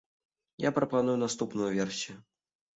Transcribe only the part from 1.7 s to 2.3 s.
версію.